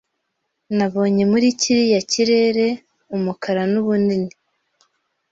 [0.77, 2.67] Nabonye muri kiriya kirere
[3.15, 4.31] umukara n'ubunini